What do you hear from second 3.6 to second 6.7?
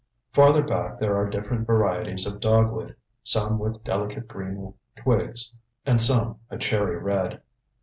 delicate green twigs and some a